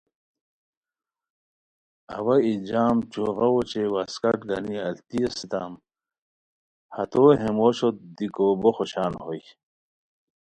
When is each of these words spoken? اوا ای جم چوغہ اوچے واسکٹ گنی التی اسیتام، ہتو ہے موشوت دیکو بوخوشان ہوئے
اوا 2.15 2.35
ای 2.45 2.53
جم 2.69 2.97
چوغہ 3.11 3.47
اوچے 3.53 3.83
واسکٹ 3.93 4.39
گنی 4.49 4.75
التی 4.87 5.19
اسیتام، 5.27 5.71
ہتو 6.95 7.23
ہے 7.39 7.49
موشوت 7.57 7.95
دیکو 8.17 8.45
بوخوشان 8.61 9.11
ہوئے 9.23 9.41